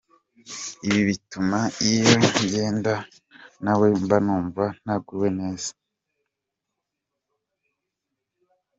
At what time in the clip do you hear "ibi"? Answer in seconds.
0.87-1.01